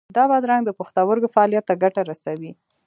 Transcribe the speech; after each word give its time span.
د 0.15 0.17
بادرنګ 0.29 0.63
د 0.65 0.71
پښتورګو 0.79 1.31
فعالیت 1.33 1.63
ته 1.69 1.73
ګټه 1.83 2.01
رسوي. 2.09 2.51